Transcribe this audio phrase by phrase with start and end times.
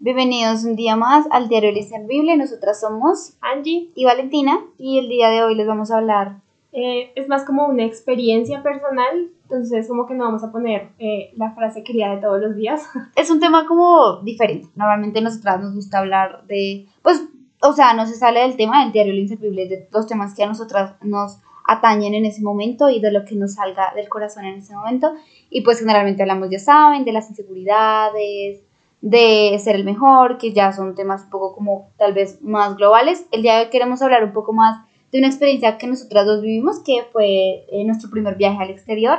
[0.00, 2.36] Bienvenidos un día más al Diario El Inservible.
[2.36, 3.90] Nosotras somos Angie.
[3.96, 6.36] y Valentina y el día de hoy les vamos a hablar.
[6.70, 11.32] Eh, es más como una experiencia personal, entonces como que no vamos a poner eh,
[11.36, 12.86] la frase querida de todos los días.
[13.16, 14.68] Es un tema como diferente.
[14.76, 17.24] Normalmente nosotras nos gusta hablar de, pues,
[17.60, 20.44] o sea, no se sale del tema del Diario El Inservible, de los temas que
[20.44, 24.44] a nosotras nos atañen en ese momento y de lo que nos salga del corazón
[24.44, 25.12] en ese momento.
[25.50, 28.62] Y pues generalmente hablamos, ya saben, de las inseguridades,
[29.00, 33.26] de ser el mejor, que ya son temas un poco como tal vez más globales.
[33.30, 36.42] El día de hoy queremos hablar un poco más de una experiencia que nosotras dos
[36.42, 39.18] vivimos, que fue eh, nuestro primer viaje al exterior.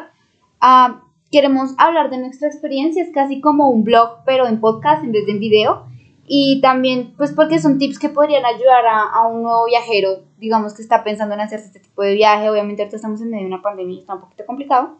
[0.60, 5.12] Ah, queremos hablar de nuestra experiencia, es casi como un blog, pero en podcast en
[5.12, 5.86] vez de en video.
[6.32, 10.76] Y también, pues porque son tips que podrían ayudar a, a un nuevo viajero, digamos
[10.76, 12.50] que está pensando en hacerse este tipo de viaje.
[12.50, 14.98] Obviamente ahorita estamos en medio de una pandemia y está un poquito complicado.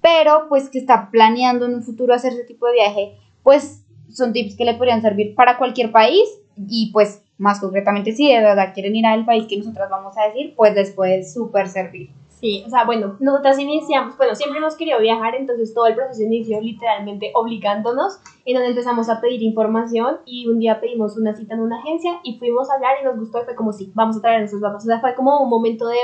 [0.00, 3.84] Pero pues que está planeando en un futuro hacer ese tipo de viaje, pues
[4.18, 8.40] son tips que le podrían servir para cualquier país y pues más concretamente si de
[8.40, 12.10] verdad quieren ir al país que nosotras vamos a decir, pues les puede súper servir.
[12.40, 16.22] Sí, o sea, bueno, nosotras iniciamos, bueno, siempre hemos querido viajar, entonces todo el proceso
[16.22, 21.54] inició literalmente obligándonos, en donde empezamos a pedir información y un día pedimos una cita
[21.54, 24.18] en una agencia y fuimos a hablar y nos gustó y fue como, sí, vamos
[24.18, 24.84] a traer a nuestros papás.
[24.84, 25.96] O sea, fue como un momento de...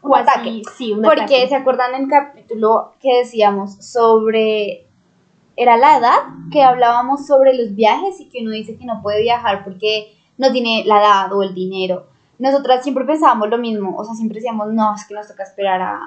[0.00, 0.62] Un ataque.
[0.76, 1.48] Sí, un Porque ataque.
[1.48, 4.87] se acuerdan el capítulo que decíamos sobre
[5.58, 6.18] era la edad
[6.52, 10.52] que hablábamos sobre los viajes y que uno dice que no puede viajar porque no
[10.52, 12.06] tiene la edad o el dinero.
[12.38, 15.82] Nosotras siempre pensábamos lo mismo, o sea, siempre decíamos, no, es que nos toca esperar
[15.82, 16.00] a,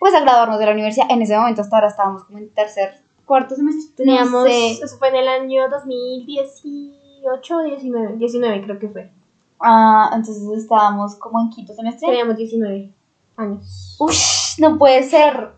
[0.00, 1.06] pues, a graduarnos de la universidad.
[1.08, 4.04] En ese momento hasta ahora estábamos como en tercer, cuarto semestre.
[4.04, 4.72] Teníamos, no sé.
[4.72, 9.12] eso fue en el año 2018 o 19, 19 creo que fue.
[9.60, 12.08] Ah, entonces estábamos como en quinto semestre.
[12.08, 12.92] Teníamos 19
[13.36, 13.96] años.
[14.00, 15.52] Ush, no puede ser.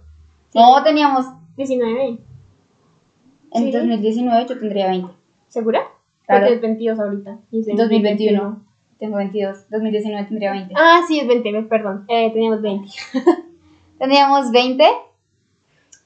[0.54, 1.24] No, teníamos,
[1.56, 2.18] 19,
[3.54, 3.70] en Sí.
[3.72, 5.12] 2019 yo tendría 20.
[5.48, 5.82] ¿segura?
[6.26, 6.42] Claro.
[6.42, 7.38] Porque es 22 ahorita.
[7.50, 8.62] y es en 2021.
[8.98, 9.68] Tengo 22.
[9.70, 10.74] 2019 tendría 20.
[10.76, 12.04] Ah, sí, es 20, perdón.
[12.08, 12.88] Eh, teníamos 20.
[13.98, 14.84] Teníamos 20.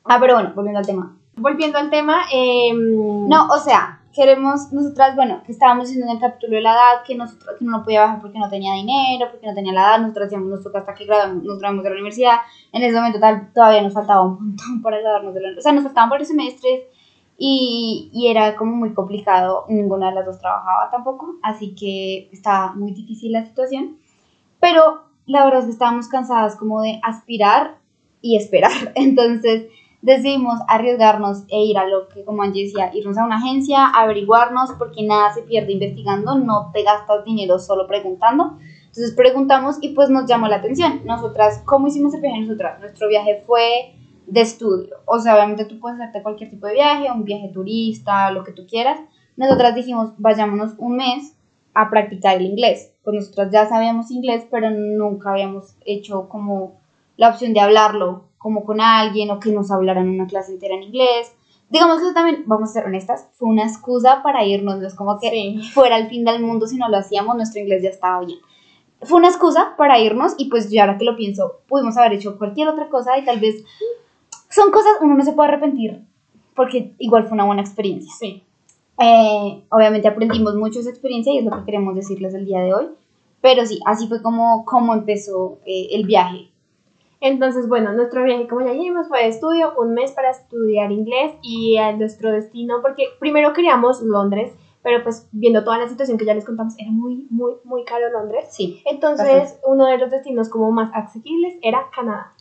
[0.05, 1.17] Ah, pero bueno, volviendo al tema.
[1.37, 6.21] Volviendo al tema, eh, No, o sea, queremos, nosotras, bueno, que estábamos diciendo en el
[6.23, 9.47] capítulo de la edad, que nosotros que no podía bajar porque no tenía dinero, porque
[9.47, 11.95] no tenía la edad, nosotras decíamos, nos toca hasta que graduamos, nos graduamos de la
[11.97, 12.37] universidad.
[12.73, 15.59] En ese momento tal, todavía nos faltaba un montón para graduarnos de la universidad.
[15.61, 16.81] O sea, nos faltaban varios semestres
[17.39, 19.65] y, y era como muy complicado.
[19.69, 23.99] Ninguna de las dos trabajaba tampoco, así que estaba muy difícil la situación.
[24.61, 27.79] Pero la verdad es que estábamos cansadas como de aspirar
[28.21, 28.71] y esperar.
[28.95, 29.67] Entonces
[30.03, 34.71] decidimos arriesgarnos e ir a lo que, como Angie decía, irnos a una agencia, averiguarnos,
[34.79, 38.57] porque nada se pierde investigando, no te gastas dinero solo preguntando.
[38.87, 41.03] Entonces preguntamos y pues nos llamó la atención.
[41.05, 42.81] Nosotras, ¿cómo hicimos el viaje nosotras?
[42.81, 43.96] Nuestro viaje fue
[44.27, 44.97] de estudio.
[45.07, 48.53] O sea, obviamente tú puedes hacerte cualquier tipo de viaje, un viaje turista, lo que
[48.53, 49.01] tú quieras.
[49.37, 51.37] Nosotras dijimos, vayámonos un mes
[51.75, 52.93] a practicar el inglés.
[53.05, 56.81] Pues nosotras ya sabíamos inglés, pero nunca habíamos hecho como
[57.17, 60.85] la opción de hablarlo como con alguien o que nos hablaran una clase entera en
[60.85, 61.35] inglés.
[61.69, 64.95] Digamos que eso también, vamos a ser honestas, fue una excusa para irnos, no es
[64.95, 65.61] como que sí.
[65.75, 68.39] fuera el fin del mundo si no lo hacíamos, nuestro inglés ya estaba bien.
[69.03, 72.39] Fue una excusa para irnos y pues yo ahora que lo pienso, pudimos haber hecho
[72.39, 73.65] cualquier otra cosa y tal vez
[74.56, 76.03] son cosas, uno no se puede arrepentir
[76.56, 78.12] porque igual fue una buena experiencia.
[78.19, 78.43] sí.
[78.99, 82.72] Eh, obviamente aprendimos mucho esa experiencia y es lo que queremos decirles el día de
[82.72, 82.87] hoy.
[83.43, 86.50] Pero sí, así fue como, como empezó eh, el viaje.
[87.21, 91.34] Entonces, bueno, nuestro viaje, como ya dijimos, fue de estudio, un mes para estudiar inglés
[91.43, 94.53] y a nuestro destino, porque primero queríamos Londres,
[94.83, 98.11] pero pues viendo toda la situación que ya les contamos, era muy, muy, muy caro
[98.11, 98.47] Londres.
[98.50, 98.81] Sí.
[98.87, 102.33] Entonces, uno de los destinos como más asequibles era Canadá.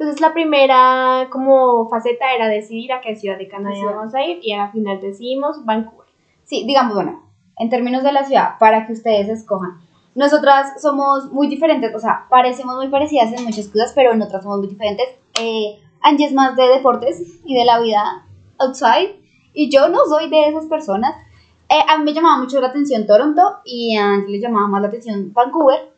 [0.00, 3.82] Entonces, la primera como faceta era decidir a qué ciudad de Canadá Sí.
[3.82, 6.08] íbamos a ir y al final decidimos Vancouver.
[6.44, 7.22] Sí, digamos, bueno,
[7.58, 9.72] en términos de la ciudad, para que ustedes escojan.
[10.14, 14.42] Nosotras somos muy diferentes, o sea, parecemos muy parecidas en muchas cosas, pero en otras
[14.42, 15.06] somos muy diferentes.
[15.38, 18.26] Eh, Angie es más de deportes y de la vida
[18.58, 19.20] outside,
[19.52, 21.14] y yo no soy de esas personas.
[21.68, 24.80] Eh, a mí me llamaba mucho la atención Toronto y a Angie le llamaba más
[24.80, 25.92] la atención Vancouver,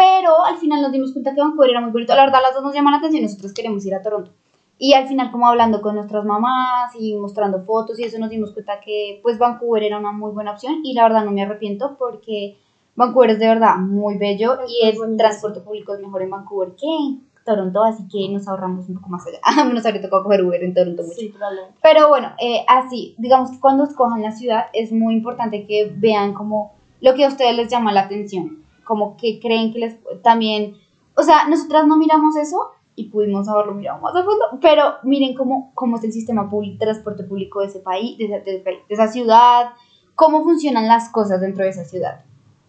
[0.00, 2.14] pero al final nos dimos cuenta que Vancouver era muy bonito.
[2.14, 4.30] La verdad, las dos nos llaman la atención, nosotros queremos ir a Toronto.
[4.78, 8.52] Y al final, como hablando con nuestras mamás y mostrando fotos y eso, nos dimos
[8.52, 11.96] cuenta que pues Vancouver era una muy buena opción y la verdad no me arrepiento
[11.98, 12.56] porque
[12.96, 16.22] Vancouver es de verdad muy bello Es y muy el bonito, transporte público es mejor
[16.22, 19.64] en Vancouver que en Toronto, así que nos ahorramos un poco más allá.
[19.70, 21.14] Nos habría tocado coger Uber en Toronto mucho.
[21.14, 21.34] Sí.
[21.82, 26.32] Pero bueno, eh, así, digamos que cuando escojan la ciudad es muy importante que vean
[26.32, 26.72] como
[27.02, 30.76] lo que a ustedes les llama la atención, como que creen que les también,
[31.16, 35.36] o sea, nosotras no miramos eso y pudimos haberlo mirado más a fondo, pero miren
[35.36, 39.06] cómo, cómo es el sistema público, transporte público de ese país, de, de de esa
[39.06, 39.70] ciudad,
[40.16, 42.24] cómo funcionan las cosas dentro de esa ciudad.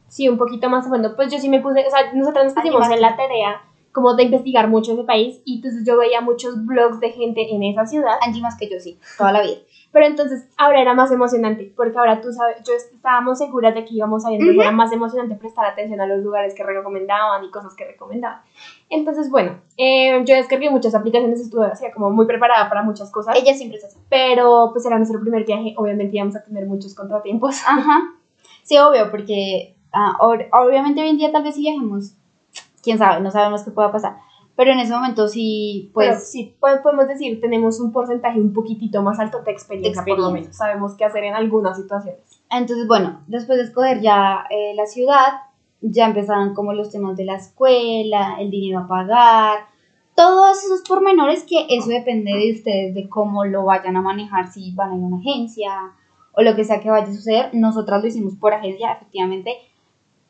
[0.09, 1.15] Sí, un poquito más a fondo.
[1.15, 4.25] Pues yo sí me puse, o sea, nosotros nos pusimos en la tarea como de
[4.25, 8.19] investigar mucho ese país y entonces yo veía muchos blogs de gente en esa ciudad.
[8.21, 9.57] Angie más que yo, sí, toda la vida.
[9.91, 13.95] Pero entonces ahora era más emocionante, porque ahora tú sabes, yo estábamos seguras de que
[13.95, 17.51] íbamos a ver, uh era más emocionante prestar atención a los lugares que recomendaban y
[17.51, 18.41] cosas que recomendaban.
[18.89, 23.35] Entonces, bueno, eh, yo descargué muchas aplicaciones, estuve así como muy preparada para muchas cosas.
[23.37, 23.97] Ella siempre es así.
[24.09, 27.61] Pero pues era nuestro primer viaje, obviamente íbamos a tener muchos contratiempos.
[27.67, 28.01] Ajá.
[28.63, 32.13] Sí, obvio, porque ah, obviamente hoy en día tal vez si viajemos,
[32.83, 34.17] quién sabe, no sabemos qué pueda pasar
[34.55, 36.29] pero en ese momento sí, pues...
[36.29, 40.55] sí, podemos decir, tenemos un porcentaje un poquitito más alto de experiencia, por lo menos.
[40.55, 42.21] Sabemos qué hacer en algunas situaciones.
[42.49, 45.41] Entonces, bueno, después de escoger ya eh, la ciudad,
[45.81, 49.59] ya empezaron como los temas de la escuela, el dinero a pagar,
[50.15, 54.73] todos esos pormenores que eso depende de ustedes, de cómo lo vayan a manejar, si
[54.75, 55.71] van a ir a una agencia
[56.33, 57.49] o lo que sea que vaya a suceder.
[57.53, 59.57] Nosotras lo hicimos por agencia, efectivamente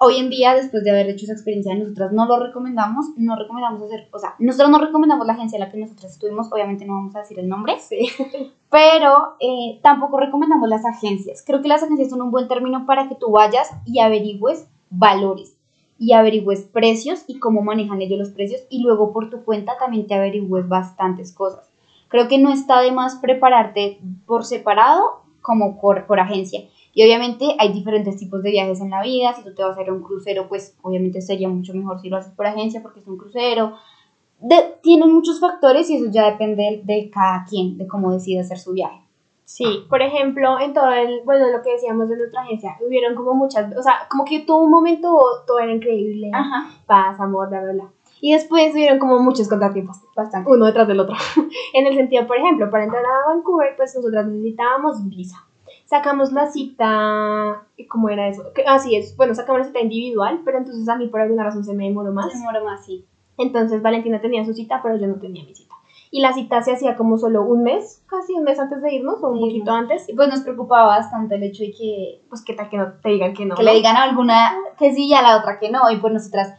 [0.03, 3.83] hoy en día, después de haber hecho esa experiencia, nosotras no lo recomendamos, no recomendamos
[3.83, 6.94] hacer, o sea, nosotros no recomendamos la agencia en la que nosotros estuvimos, obviamente no
[6.94, 8.09] vamos a decir el nombre, sí.
[8.71, 11.44] pero eh, tampoco recomendamos las agencias.
[11.45, 15.56] Creo que las agencias son un buen término para que tú vayas y averigües valores
[16.00, 20.07] y averigües precios y cómo manejan ellos los precios y luego por tu cuenta también
[20.07, 21.69] te averigües bastantes cosas.
[22.07, 26.62] Creo que no está de más prepararte por separado como por, por agencia.
[26.94, 29.34] Y obviamente hay diferentes tipos de viajes en la vida.
[29.34, 32.10] Si tú te vas a ir a un crucero, pues obviamente sería mucho mejor si
[32.10, 33.78] lo haces por agencia porque es un crucero.
[34.40, 38.58] De, tienen muchos factores y eso ya depende de, cada quien, de cómo decide hacer
[38.58, 39.00] su viaje.
[39.46, 43.34] Sí, por ejemplo, en todo el, bueno, lo que decíamos de nuestra agencia, hubieron como
[43.34, 46.70] muchas, o sea, como que tuvo un momento, todo era increíble, Ajá.
[46.86, 47.90] paz, amor, bla, bla, bla.
[48.22, 51.16] Y después hubieron como muchos contratiempos, bastante, uno detrás del otro.
[51.74, 55.46] en el sentido, por ejemplo, para entrar a Vancouver, pues nosotras necesitábamos visa
[55.92, 58.44] sacamos la cita, ¿cómo era eso?
[58.66, 61.74] Así es, bueno, sacamos la cita individual, pero entonces a mí por alguna razón se
[61.74, 62.32] me demoró más.
[62.32, 63.06] Se demoró más, sí.
[63.38, 65.76] Entonces Valentina tenía su cita, pero yo no tenía mi cita.
[66.10, 69.22] Y la cita se hacía como solo un mes, casi un mes antes de irnos,
[69.22, 70.08] o un poquito antes.
[70.08, 73.10] Y pues nos preocupaba bastante el hecho de que, pues qué tal que no te
[73.10, 73.56] digan que no.
[73.56, 75.92] Que le digan a alguna que sí y a la otra que no.
[75.92, 76.54] Y pues nosotras,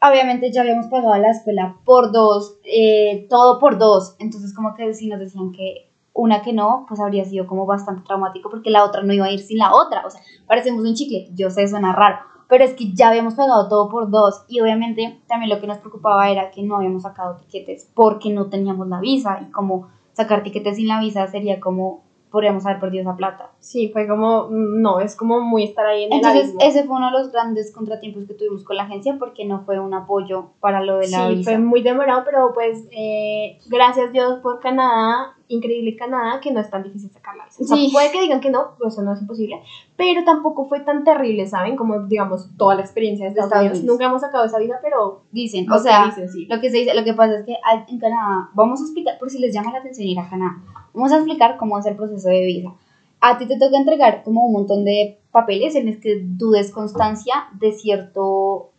[0.00, 4.16] obviamente ya habíamos pagado la escuela por dos, eh, todo por dos.
[4.18, 8.02] Entonces como que sí nos decían que una que no, pues habría sido como bastante
[8.02, 10.04] traumático porque la otra no iba a ir sin la otra.
[10.06, 11.28] O sea, parecemos un chicle.
[11.34, 12.18] Yo sé, suena raro.
[12.48, 14.44] Pero es que ya habíamos pagado todo por dos.
[14.48, 18.50] Y obviamente también lo que nos preocupaba era que no habíamos sacado tiquetes porque no
[18.50, 19.40] teníamos la visa.
[19.40, 23.50] Y como sacar tiquetes sin la visa sería como podríamos haber perdido esa plata.
[23.60, 26.96] Sí, fue como, mm, no, es como muy estar ahí en Entonces, el ese fue
[26.96, 30.50] uno de los grandes contratiempos que tuvimos con la agencia porque no fue un apoyo
[30.58, 35.36] para lo de la sí, fue muy demorado, pero pues eh, gracias Dios por Canadá,
[35.48, 37.64] increíble Canadá, que no es tan difícil sacar la visa.
[37.64, 37.90] sí.
[37.92, 39.62] puede que digan que no, pues eso no es imposible,
[39.96, 41.76] pero tampoco fue tan terrible, ¿saben?
[41.76, 43.84] Como, digamos, toda la experiencia de Estados, Unidos.
[43.84, 45.22] Nunca hemos sacado esa visa, pero...
[45.30, 47.56] Dicen, o sea, lo que se dice, lo que pasa es que
[47.88, 50.58] en Canadá, vamos a explicar, por si les llama la atención ir a Canadá,
[50.94, 52.72] vamos a explicar cómo es el proceso de visa.
[53.20, 56.72] A ti te toca entregar como un montón de papeles en los que tú des
[56.72, 58.70] constancia de cierto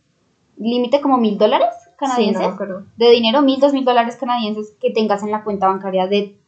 [0.56, 2.46] límite como mil dólares canadienses
[2.96, 6.38] de dinero, mil, dos mil dólares canadienses que tengas en la cuenta bancaria de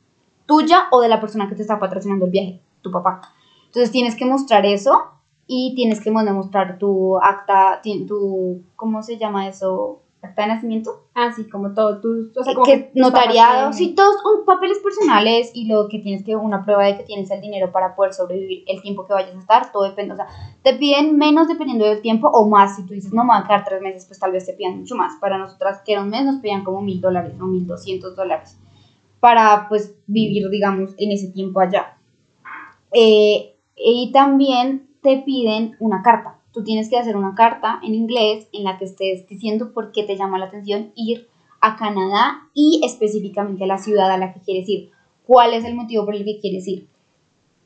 [0.46, 3.20] tuya o de la persona que te está patrocinando el viaje, tu papá.
[3.66, 5.10] Entonces tienes que mostrar eso
[5.46, 10.03] y tienes que mostrar tu acta, tu, ¿cómo se llama eso?
[10.22, 11.05] acta de nacimiento.
[11.15, 15.50] Ah, sí, como todo, tu, o sea, como que, notariado, sí, todos un, papeles personales
[15.55, 18.65] y lo que tienes que, una prueba de que tienes el dinero para poder sobrevivir
[18.67, 20.26] el tiempo que vayas a estar, todo depende, o sea,
[20.62, 23.46] te piden menos dependiendo del tiempo o más, si tú dices, no, me van a
[23.46, 26.10] quedar tres meses, pues tal vez te pidan mucho más, para nosotras que era un
[26.10, 28.58] mes nos pedían como mil dólares o mil doscientos dólares
[29.26, 31.98] para, pues, vivir, digamos, en ese tiempo allá.
[32.92, 38.48] Eh, y también te piden una carta tú tienes que hacer una carta en inglés
[38.50, 41.28] en la que estés diciendo por qué te llama la atención ir
[41.60, 44.90] a Canadá y específicamente a la ciudad a la que quieres ir.
[45.26, 46.88] ¿Cuál es el motivo por el que quieres ir?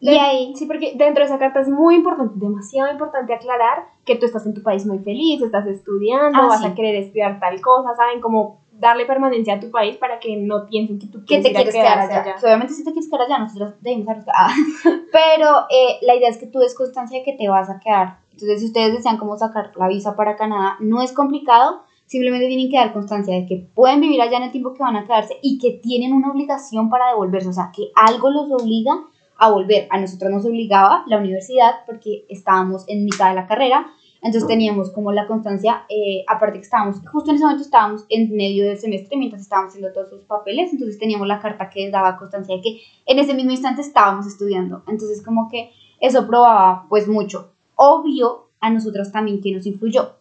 [0.01, 4.17] Y ahí, sí, porque dentro de esa carta es muy importante, demasiado importante aclarar que
[4.17, 7.61] tú estás en tu país muy feliz, estás estudiando, ah, vas a querer estudiar tal
[7.61, 8.21] cosa, ¿saben?
[8.21, 11.75] Como darle permanencia a tu país para que no piensen que tú quieres, te quieres
[11.75, 12.37] quedar allá.
[12.43, 14.53] Obviamente si te quieres quedar allá, nosotros debemos ah.
[15.13, 18.19] Pero eh, la idea es que tú des constancia de que te vas a quedar
[18.41, 22.71] entonces, si ustedes desean cómo sacar la visa para Canadá, no es complicado, simplemente tienen
[22.71, 25.37] que dar constancia de que pueden vivir allá en el tiempo que van a quedarse
[25.43, 28.93] y que tienen una obligación para devolverse, o sea, que algo los obliga
[29.37, 29.87] a volver.
[29.91, 33.87] A nosotros nos obligaba la universidad porque estábamos en mitad de la carrera,
[34.23, 38.35] entonces teníamos como la constancia, eh, aparte que estábamos, justo en ese momento estábamos en
[38.37, 42.19] medio del semestre mientras estábamos haciendo todos sus papeles, entonces teníamos la carta que daba
[42.19, 44.83] constancia de que en ese mismo instante estábamos estudiando.
[44.89, 47.53] Entonces como que eso probaba pues mucho.
[47.77, 50.17] Obvio, a nosotras también que nos influyó,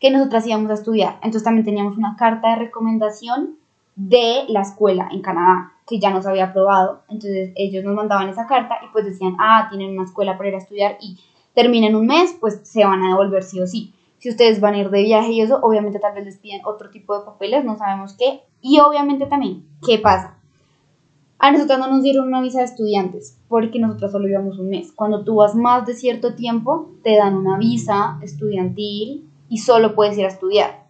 [0.00, 1.16] que nosotras íbamos a estudiar.
[1.16, 3.58] Entonces también teníamos una carta de recomendación
[3.94, 7.02] de la escuela en Canadá, que ya nos había aprobado.
[7.08, 10.54] Entonces ellos nos mandaban esa carta y pues decían, ah, tienen una escuela para ir
[10.54, 11.18] a estudiar y
[11.54, 13.94] terminen un mes, pues se van a devolver sí o sí.
[14.18, 16.90] Si ustedes van a ir de viaje y eso, obviamente tal vez les piden otro
[16.90, 18.42] tipo de papeles, no sabemos qué.
[18.60, 20.38] Y obviamente también, ¿qué pasa?
[21.38, 24.92] A nosotros no nos dieron una visa de estudiantes porque nosotros solo íbamos un mes.
[24.92, 30.16] Cuando tú vas más de cierto tiempo, te dan una visa estudiantil y solo puedes
[30.16, 30.84] ir a estudiar.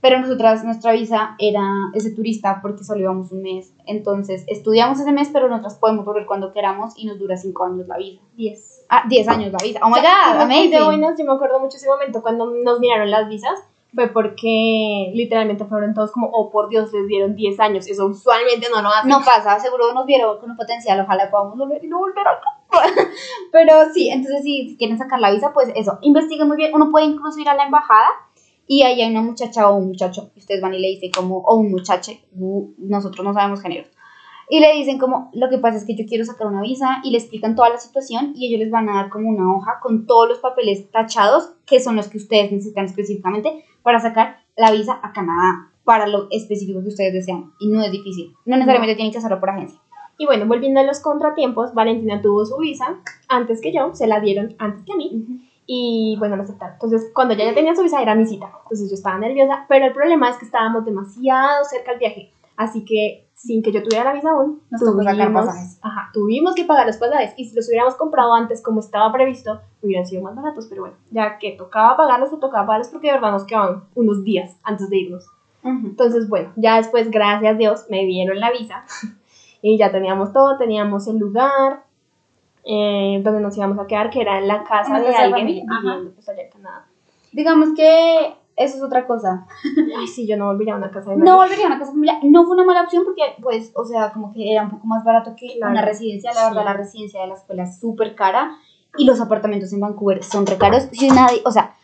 [0.00, 3.74] Pero nosotras, nuestra visa era ese turista porque solo íbamos un mes.
[3.86, 7.86] Entonces, estudiamos ese mes, pero nosotras podemos volver cuando queramos y nos dura cinco años
[7.86, 8.22] la visa.
[8.36, 8.81] Diez.
[8.94, 9.80] Ah, 10 años la visa.
[9.82, 10.70] Oh my O sea, god, amazing.
[10.70, 13.58] de buenas, yo me acuerdo mucho ese momento cuando nos miraron las visas.
[13.94, 17.88] Fue porque literalmente fueron todos como, oh por Dios, les dieron 10 años.
[17.88, 19.08] Eso usualmente no lo hacen.
[19.08, 22.44] No pasa, seguro nos vieron con un potencial, ojalá podamos volver y no volver acá.
[23.52, 26.74] Pero sí, entonces si quieren sacar la visa, pues eso, investiguen muy bien.
[26.74, 28.08] Uno puede incluso ir a la embajada
[28.66, 31.56] y ahí hay una muchacha o un muchacho, ustedes van y le dicen como, o
[31.56, 32.20] un muchache,
[32.76, 33.88] nosotros no sabemos género.
[34.48, 37.10] Y le dicen como, lo que pasa es que yo quiero sacar una visa y
[37.10, 40.06] le explican toda la situación y ellos les van a dar como una hoja con
[40.06, 45.00] todos los papeles tachados que son los que ustedes necesitan específicamente para sacar la visa
[45.02, 47.52] a Canadá para lo específico que ustedes desean.
[47.58, 48.34] Y no es difícil.
[48.44, 49.80] No necesariamente tienen que hacerlo por agencia.
[50.18, 54.20] Y bueno, volviendo a los contratiempos, Valentina tuvo su visa antes que yo, se la
[54.20, 55.48] dieron antes que a mí.
[55.66, 56.74] Y bueno, me aceptaron.
[56.74, 58.52] Entonces, cuando ya, ya tenía su visa, era mi cita.
[58.62, 62.30] Entonces yo estaba nerviosa, pero el problema es que estábamos demasiado cerca al viaje.
[62.56, 65.48] Así que, sin que yo tuviera la visa aún, Nos tuvimos,
[65.82, 67.34] ajá, tuvimos que pagar los pasajes.
[67.36, 70.66] Y si los hubiéramos comprado antes, como estaba previsto, hubieran sido más baratos.
[70.68, 74.22] Pero bueno, ya que tocaba pagarlos, o tocaba pagarlos porque de verdad nos quedaban unos
[74.22, 75.26] días antes de irnos.
[75.64, 78.84] Entonces, bueno, ya después, gracias a Dios, me dieron la visa
[79.62, 81.84] y ya teníamos todo, teníamos el lugar
[82.64, 86.28] eh, donde nos íbamos a quedar, que era en la casa de alguien viviendo pues,
[86.28, 86.86] allá en Canadá.
[87.32, 89.46] Digamos que eso es otra cosa.
[89.98, 91.36] Ay, sí, yo no volvería a una casa de No nadie.
[91.36, 92.18] volvería a una casa familiar.
[92.22, 95.04] No fue una mala opción porque, pues, o sea, como que era un poco más
[95.04, 95.72] barato que Claro.
[95.72, 96.32] una residencia.
[96.34, 98.50] La verdad, la residencia de la escuela es súper cara
[98.96, 100.88] y los apartamentos en Vancouver son re caros.
[100.92, 101.74] Si nadie, o sea,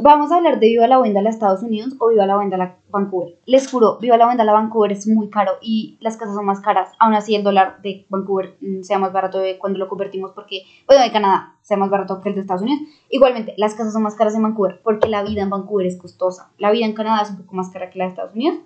[0.00, 2.76] vamos a hablar de Viva la Wendell a Estados Unidos o Viva la Wendell a
[2.90, 3.38] Vancouver.
[3.46, 6.60] Les juro, Viva la Wendell a Vancouver es muy caro y las casas son más
[6.60, 6.90] caras.
[6.98, 10.62] Aún así, el dólar de Vancouver mm, sea más barato de cuando lo convertimos porque,
[10.86, 12.80] bueno, de Canadá sea más barato que el de Estados Unidos.
[13.10, 16.50] Igualmente, las casas son más caras en Vancouver porque la vida en Vancouver es costosa.
[16.58, 18.58] La vida en Canadá es un poco más cara que la de Estados Unidos.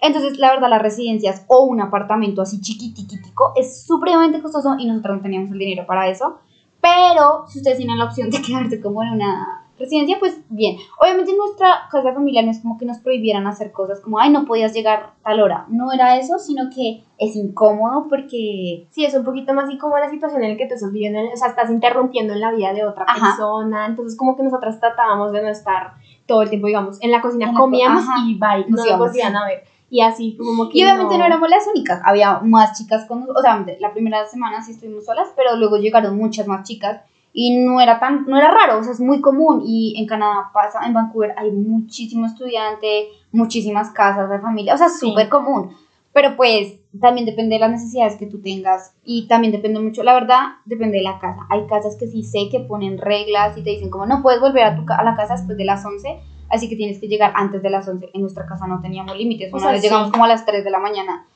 [0.00, 5.16] Entonces, la verdad, las residencias o un apartamento así chiquitiquitico es supremamente costoso y nosotros
[5.16, 6.38] no teníamos el dinero para eso.
[6.80, 10.76] Pero si ustedes tienen la opción de quedarse como en una residencia, pues bien.
[11.00, 14.30] Obviamente en nuestra casa familiar no es como que nos prohibieran hacer cosas como, ay,
[14.30, 15.66] no podías llegar tal hora.
[15.68, 18.86] No era eso, sino que es incómodo porque...
[18.90, 21.18] Sí, es un poquito más así como la situación en la que tú estás viviendo,
[21.32, 23.26] o sea, estás interrumpiendo en la vida de otra Ajá.
[23.36, 25.94] persona, entonces como que nosotras tratábamos de no estar
[26.26, 28.14] todo el tiempo, digamos, en la cocina En la co- comíamos ajá.
[28.26, 29.42] y bye, no Nos nos íbamos.
[29.42, 29.64] a ver.
[29.88, 31.24] Y así como que Y obviamente no.
[31.24, 35.28] éramos las únicas, había más chicas con o sea, la primera semana sí estuvimos solas,
[35.36, 37.02] pero luego llegaron muchas más chicas
[37.38, 39.62] y no era tan, no era raro, o sea, es muy común.
[39.66, 44.86] Y en Canadá pasa, en Vancouver hay muchísimo estudiante, muchísimas casas de familia, o sea,
[44.86, 45.06] es Sí.
[45.10, 45.76] súper común,
[46.14, 50.14] pero pues también depende de las necesidades que tú tengas y también depende mucho, la
[50.14, 53.68] verdad, depende de la casa, hay casas que sí sé que ponen reglas y te
[53.68, 56.70] dicen como no puedes volver a, tu, a la casa después de las 11, así
[56.70, 59.56] que tienes que llegar antes de las 11, en nuestra casa no teníamos límites, O
[59.56, 59.88] una sea, vez sí.
[59.88, 61.26] llegamos como a las 3 de la mañana,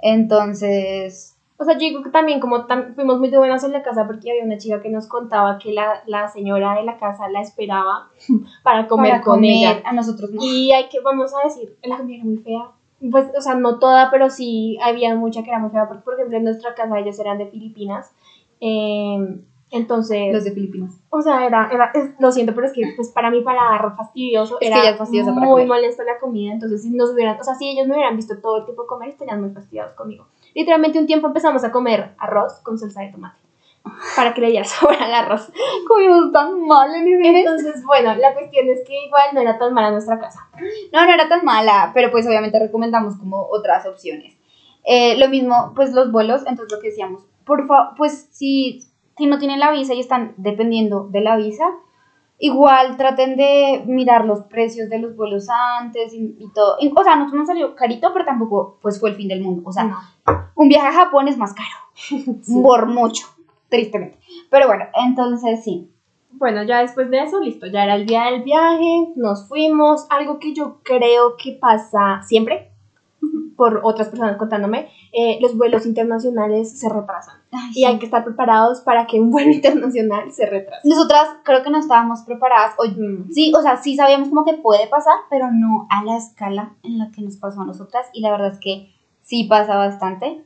[0.00, 1.34] entonces...
[1.60, 4.06] O sea, yo digo que también como tam- fuimos muy de buenas en la casa
[4.06, 7.40] porque había una chica que nos contaba que la, la señora de la casa la
[7.40, 8.08] esperaba
[8.62, 9.82] para comer para con comer, ella.
[9.84, 10.40] A nosotros no.
[10.42, 12.70] Y hay que, vamos a decir, la comida era muy fea.
[13.10, 15.86] Pues, o sea, no toda, pero sí había mucha que era muy fea.
[15.88, 18.12] Porque, por ejemplo, en nuestra casa ellos eran de Filipinas.
[18.60, 20.94] Eh, entonces, Los de Filipinas.
[21.10, 24.56] o sea, era, era es- lo siento, pero es que pues para mí para fastidioso
[24.60, 27.86] Es era fastidiosa muy molesta la comida, entonces si nos hubieran, o sea, si ellos
[27.86, 30.26] me hubieran visto todo el tiempo comer, estarían muy fastidiados conmigo.
[30.54, 33.38] Literalmente un tiempo empezamos a comer arroz con salsa de tomate
[34.16, 35.50] para que le diera sabor al arroz.
[35.86, 37.24] Comimos tan mal en.
[37.24, 40.48] Entonces, bueno, la cuestión es que igual no era tan mala nuestra casa.
[40.92, 44.36] No, no era tan mala, pero pues obviamente recomendamos como otras opciones.
[44.84, 48.80] Eh, lo mismo, pues los vuelos, entonces lo que decíamos, por favor, pues si,
[49.16, 51.68] si no tienen la visa y están dependiendo de la visa,
[52.38, 56.76] igual traten de mirar los precios de los vuelos antes y, y todo.
[56.80, 59.62] Y, o sea, nosotros nos salió carito, pero tampoco pues fue el fin del mundo.
[59.64, 59.96] O sea, No.
[60.54, 63.26] un viaje a Japón es más caro, por mucho,
[63.68, 64.18] tristemente.
[64.50, 65.90] Pero bueno, entonces sí.
[66.30, 70.38] Bueno, ya después de eso, listo, ya era el día del viaje, nos fuimos, algo
[70.38, 72.67] que yo creo que pasa siempre,
[73.58, 77.34] por otras personas contándome, eh, los vuelos internacionales se retrasan.
[77.52, 77.84] Ay, Y sí.
[77.84, 80.88] hay que estar preparados para que un vuelo internacional se retrase.
[80.88, 82.72] Nosotras creo que no estábamos preparadas.
[82.78, 83.30] O, Mm.
[83.32, 86.98] sí, o sea, sí sabíamos como que puede pasar, pero no a la escala en
[86.98, 88.06] la que nos pasó a nosotras.
[88.14, 88.90] Y la verdad es que
[89.22, 90.42] sí pasa bastante.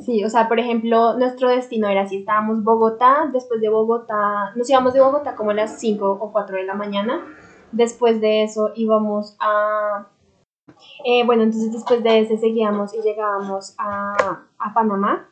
[0.00, 4.68] Sí, o sea, por ejemplo, nuestro destino era así, estábamos Bogotá, después de Bogotá, nos
[4.70, 7.20] íbamos de Bogotá como a las 5 o 4 de la mañana,
[7.72, 10.06] después de eso íbamos a...
[11.04, 15.26] eh, bueno, entonces después de ese seguíamos y llegábamos a, a Panamá.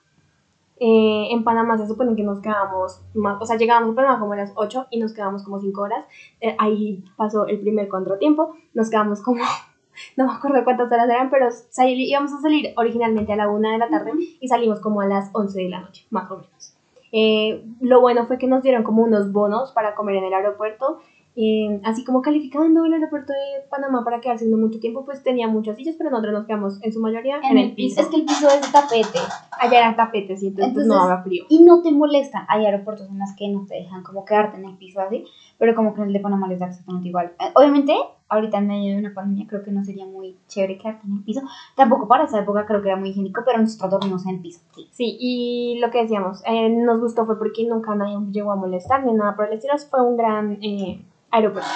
[0.81, 4.35] Eh, en Panamá se supone que nos quedábamos más, o sea, llegábamos a Panamá como
[4.35, 6.05] a las 8 y nos quedamos como 5 horas.
[6.41, 9.43] Eh, ahí pasó el primer contratiempo, nos quedamos como,
[10.17, 13.71] no me acuerdo cuántas horas eran, pero salí- íbamos a salir originalmente a la 1
[13.73, 16.75] de la tarde y salimos como a las 11 de la noche, más o menos.
[17.11, 21.01] Eh, lo bueno fue que nos dieron como unos bonos para comer en el aeropuerto,
[21.41, 25.47] eh, así como calificando el aeropuerto de Panamá para quedarse no mucho tiempo, pues tenía
[25.47, 28.01] muchas sillas, pero nosotros nos quedamos en su mayoría en, el piso.
[28.01, 29.21] Es que el piso es de tapete.
[29.53, 31.45] Allá era tapete, sí, entonces, pues, no haga frío.
[31.49, 32.45] Y no te molestan.
[32.49, 35.27] Hay aeropuertos en los que no te dejan como quedarte en el piso así,
[35.59, 37.33] pero como que en el de Panamá les da exactamente igual.
[37.39, 37.95] Eh, Obviamente,
[38.29, 41.25] ahorita en medio de una pandemia creo que no sería muy chévere quedarte en el
[41.25, 41.41] piso.
[41.75, 44.61] Tampoco para esa época creo que era muy higiénico, pero nosotros dormimos en el piso.
[44.75, 44.89] Sí.
[44.93, 49.05] Sí, y lo que decíamos, eh, nos gustó fue porque nunca nadie llegó a molestar
[49.05, 51.69] ni nada por el estilo, fue un gran eh, aeropuerto.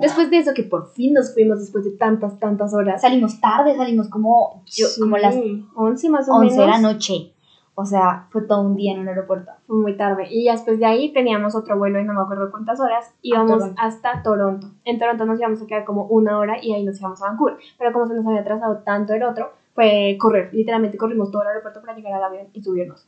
[0.00, 3.00] Después de eso, que por fin nos fuimos después de tantas, tantas horas.
[3.02, 5.36] Salimos tarde, salimos como, yo, Sí, como las
[5.74, 6.56] 11 más o 11 menos.
[6.56, 7.32] de la noche.
[7.78, 9.52] O sea, fue todo un día en el aeropuerto.
[9.66, 10.28] Fue muy tarde.
[10.30, 13.14] Y después de ahí teníamos otro vuelo y no me acuerdo cuántas horas.
[13.20, 13.80] Íbamos Toronto.
[13.80, 14.68] hasta Toronto.
[14.84, 17.58] En Toronto nos íbamos a quedar como una hora y ahí nos íbamos a Vancouver.
[17.78, 20.48] Pero como se nos había atrasado tanto el otro, fue correr.
[20.54, 23.06] Literalmente corrimos todo el aeropuerto para llegar al avión y subirnos.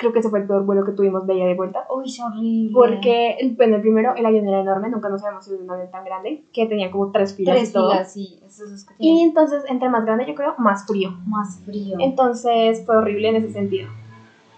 [0.00, 1.84] Creo que ese fue el peor vuelo que tuvimos de ida y de vuelta.
[1.94, 2.72] Uy, es horrible.
[2.72, 5.90] Porque, el- bueno, el primero, el avión era enorme, nunca nos habíamos subido un avión
[5.90, 7.90] tan grande, que tenía como tres filas Tres y todo.
[7.90, 8.40] filas, sí.
[8.46, 11.12] Esos es que Y entonces, entre más grande, yo creo, más frío.
[11.26, 11.98] más frío.
[12.00, 13.90] Entonces, fue horrible en ese sentido.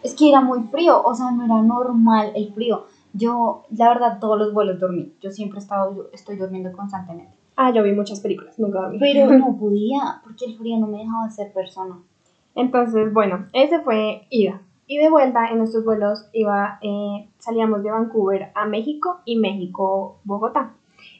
[0.04, 2.84] Es que era muy frío, o sea, no era normal el frío.
[3.12, 5.12] Yo, la verdad, todos los vuelos dormí.
[5.20, 7.34] Yo siempre yo estoy durmiendo constantemente.
[7.56, 8.98] Ah, yo vi muchas películas, nunca dormí.
[9.00, 11.98] Pero no podía, porque el frío no me dejaba ser persona.
[12.54, 14.60] Entonces, bueno, ese fue ida.
[14.92, 20.74] Y de vuelta en nuestros vuelos iba, eh, salíamos de Vancouver a México y México-Bogotá.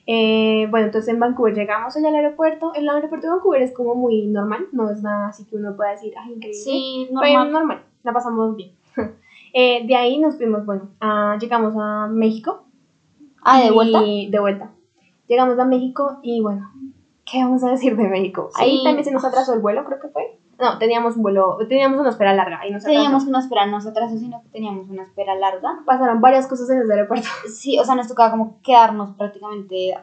[0.07, 2.75] Eh, bueno, entonces en Vancouver llegamos allá al aeropuerto.
[2.75, 5.93] El aeropuerto de Vancouver es como muy normal, no es nada así que uno pueda
[5.93, 6.61] decir, ay, increíble.
[6.61, 7.51] Sí, normal.
[7.51, 8.73] normal, la pasamos bien.
[9.55, 12.65] Eh, de ahí nos fuimos, bueno, a- llegamos a México.
[13.43, 14.01] Ah, ¿de y- vuelta?
[14.01, 14.71] De vuelta.
[15.29, 16.71] Llegamos a México y bueno,
[17.31, 18.49] ¿qué vamos a decir de México?
[18.55, 20.39] Ahí también se nos atrasó el vuelo, creo que fue.
[20.59, 22.61] No, teníamos un vuelo, teníamos una espera larga.
[22.61, 25.81] Ahí nos Teníamos una espera, no se atrasó, sino que teníamos una espera larga.
[25.85, 27.29] Pasaron varias cosas en ese aeropuerto.
[27.53, 29.97] Sí, o sea, nos tocaba como quedarnos prácticamente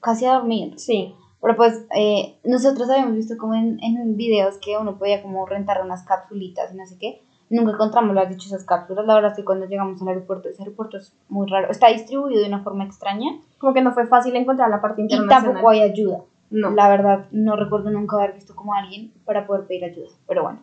[0.00, 0.78] casi a dormir.
[0.78, 1.14] Sí.
[1.40, 5.82] Pero pues eh, nosotros habíamos visto como en, en videos que uno podía como rentar
[5.82, 7.22] unas capsulitas y no sé qué.
[7.50, 9.06] Nunca encontramos las dichosas cápsulas.
[9.06, 11.70] La verdad es que cuando llegamos al aeropuerto, ese aeropuerto es muy raro.
[11.70, 15.04] Está distribuido de una forma extraña Como que no fue fácil encontrar la parte y
[15.04, 15.44] internacional.
[15.44, 16.24] tampoco hay ayuda.
[16.50, 16.70] No.
[16.70, 20.08] La verdad, no recuerdo nunca haber visto como a alguien para poder pedir ayuda.
[20.26, 20.60] Pero bueno.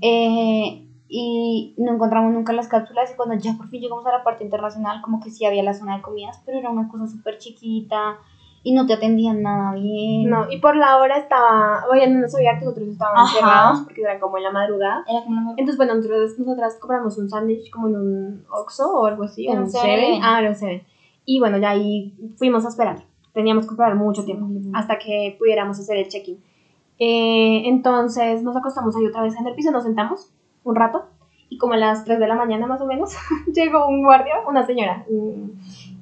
[0.00, 4.24] Eh, y no encontramos nunca las cápsulas y cuando ya por fin llegamos a la
[4.24, 7.38] parte internacional, como que sí había la zona de comidas, pero era una cosa súper
[7.38, 8.16] chiquita
[8.64, 10.28] y no te atendían nada bien.
[10.30, 13.32] No, y por la hora estaba, oye, no nos abiertos, otros estaban Ajá.
[13.38, 15.04] cerrados porque eran como en la madrugada.
[15.06, 19.06] Era como una- Entonces, bueno, nosotros, nosotras compramos un sándwich como en un Oxxo o
[19.06, 20.04] algo así, En un un 7-Eleven.
[20.06, 20.20] Seven.
[20.24, 20.82] Ah, era un Seven.
[21.26, 22.96] Y bueno, ya ahí fuimos a esperar.
[23.34, 24.70] Teníamos que esperar mucho tiempo Ujú.
[24.74, 26.38] hasta que pudiéramos hacer el check-in.
[26.98, 31.06] Eh, entonces nos acostamos ahí otra vez en el piso, nos sentamos un rato
[31.48, 33.10] y como a las 3 de la mañana más o menos
[33.54, 35.04] llegó un guardia, una señora,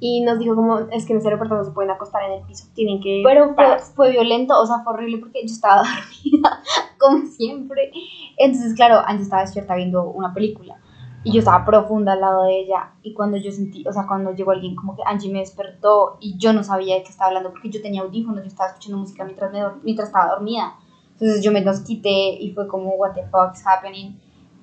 [0.01, 2.47] y nos dijo como es que en ese aeropuerto no se pueden acostar en el
[2.47, 3.23] piso, tienen que...
[3.25, 3.93] Pero fue, pararse".
[3.95, 5.77] fue violento, o sea, fue horrible porque yo estaba
[6.23, 6.61] dormida,
[6.99, 7.91] como siempre.
[8.37, 10.77] Entonces, claro, Angie estaba despierta viendo una película
[11.25, 12.93] y yo estaba profunda al lado de ella.
[13.03, 16.37] Y cuando yo sentí, o sea, cuando llegó alguien, como que Angie me despertó y
[16.37, 19.25] yo no sabía de qué estaba hablando porque yo tenía audífonos, yo estaba escuchando música
[19.25, 20.75] mientras, me mientras estaba dormida.
[21.13, 24.19] Entonces, yo me los quité y fue como, what the fuck's happening.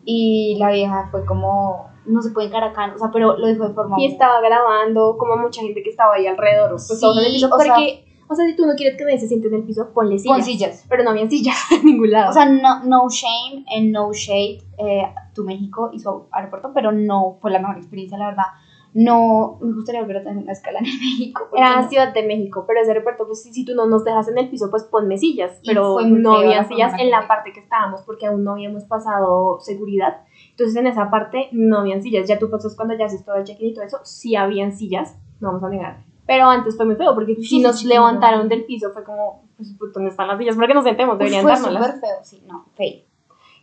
[0.05, 3.73] Y la vieja fue como, no se puede encaracán, o sea, pero lo dijo de
[3.73, 7.25] forma y estaba grabando como mucha gente que estaba ahí alrededor, pues Sí, todos en
[7.25, 9.47] el piso, o sea- porque, o sea, si tú no quieres que nadie se siente
[9.47, 10.35] en el piso, ponle sillas.
[10.37, 10.85] con sillas.
[10.89, 12.31] Pero no había sillas en ningún lado.
[12.31, 15.03] O sea, no, no shame and no shade eh,
[15.41, 18.43] to México y su aeropuerto, pero no fue la mejor experiencia, la verdad.
[18.91, 21.47] No, me gustaría volver a tener una escala en México.
[21.55, 24.27] era no- Ciudad de México, pero ese aeropuerto, pues si, si tú no nos dejas
[24.29, 25.59] en el piso, pues ponme sillas.
[25.63, 27.27] Pero fue no había sillas en la fue.
[27.27, 30.21] parte que estábamos porque aún no habíamos pasado seguridad.
[30.51, 32.27] Entonces en esa parte no habían sillas.
[32.27, 35.15] Ya tú pasas cuando ya haces todo el check-in y todo eso, sí habían sillas,
[35.39, 36.03] no vamos a negar.
[36.25, 38.47] Pero antes fue muy feo porque Sí, si nos sí, levantaron no.
[38.49, 40.55] del piso fue como pues, pues, ¿dónde están las sillas?
[40.55, 41.17] ¿Para que nos sentemos?
[41.17, 41.85] Deberían Fue dárnoslas.
[41.85, 43.01] súper feo, sí, no, feo.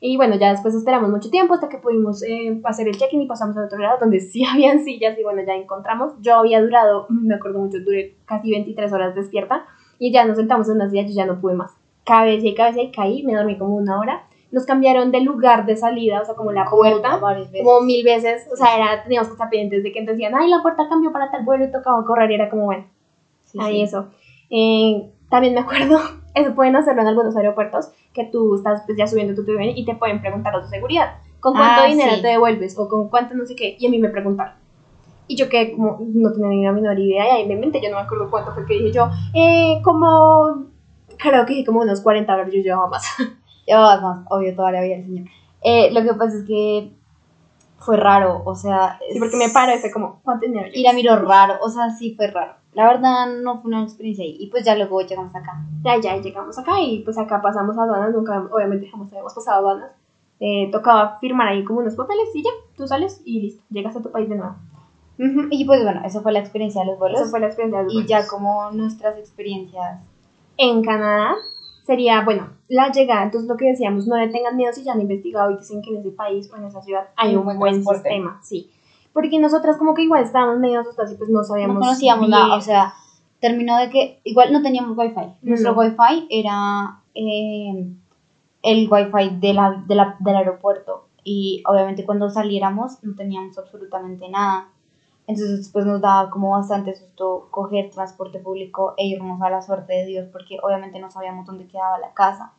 [0.00, 3.26] Y bueno, ya después esperamos mucho tiempo hasta que pudimos eh, hacer el check-in y
[3.26, 6.12] pasamos al otro lado donde sí habían sillas y bueno, ya encontramos.
[6.20, 9.64] Yo había durado, me acuerdo mucho, duré casi 23 horas despierta
[9.98, 11.72] y ya nos sentamos en una silla, yo ya no pude más.
[12.04, 14.26] Cabeza y cabeza y caí, me dormí como una hora.
[14.52, 17.62] Nos cambiaron de lugar de salida, o sea, como la puerta, veces.
[17.64, 18.46] como mil veces.
[18.52, 21.10] O sea, era, teníamos que estar pendientes de que nos decían, ay, la puerta cambió
[21.12, 22.84] para tal vuelo y tocaba correr y era como, bueno,
[23.46, 23.82] Sí, Ahí sí.
[23.82, 24.08] eso.
[24.50, 25.98] Eh, también me acuerdo,
[26.34, 29.84] eso pueden hacerlo en algunos aeropuertos, que tú estás pues, ya subiendo tu avión y
[29.84, 32.22] te pueden preguntar a tu seguridad, ¿con cuánto Ah, dinero sí.
[32.22, 32.78] te devuelves?
[32.78, 33.76] O con cuánto no sé qué.
[33.78, 34.54] Y a mí me preguntaron.
[35.28, 37.90] Y yo que como no tenía ni la menor idea, y ahí me mente, yo
[37.90, 40.66] no me acuerdo cuánto fue que dije yo, eh, como,
[41.18, 43.04] creo que dije como unos 40 dólares, yo llevaba más.
[43.66, 45.28] Llevabas más, obvio, toda la vida el señor.
[45.62, 46.92] Eh, lo que pasa es que
[47.78, 48.98] fue raro, o sea.
[49.10, 51.90] Sí, porque me paro y fue como, ¿cuánto dinero Y la miró raro, o sea,
[51.90, 52.54] sí fue raro.
[52.72, 54.36] La verdad no fue una experiencia ahí.
[54.38, 55.64] Y pues ya luego llegamos acá.
[55.82, 59.92] Ya, ya llegamos acá y pues acá pasamos aduanas, nunca, obviamente jamás habíamos pasado aduanas.
[60.40, 64.02] Eh, tocaba firmar ahí como unos papeles y ya, tú sales y listo, llegas a
[64.02, 64.56] tu país de nuevo.
[65.50, 67.20] Y pues bueno, eso fue la experiencia de los vuelos.
[67.20, 68.10] Esa fue la experiencia de los y vuelos.
[68.10, 70.00] ya como nuestras experiencias.
[70.58, 71.34] En Canadá
[71.86, 75.00] sería, bueno, la llegada, entonces lo que decíamos, no le tengan miedo si ya han
[75.00, 78.40] investigado y dicen que en ese país o en esa ciudad hay un buen sistema,
[78.42, 78.70] sí.
[79.12, 82.30] Porque nosotras como que igual estábamos medio asustadas y pues no sabíamos No conocíamos bien.
[82.32, 82.92] nada, o sea,
[83.40, 85.20] terminó de que igual no teníamos wifi.
[85.42, 85.78] Nuestro No.
[85.78, 87.86] wifi era eh,
[88.62, 94.28] el wifi de la, de la- del aeropuerto y obviamente cuando saliéramos no teníamos absolutamente
[94.28, 94.68] nada.
[95.26, 99.92] Entonces pues nos daba como bastante susto coger transporte público e irnos a la suerte
[99.92, 102.52] de Dios porque obviamente no sabíamos dónde quedaba la casa.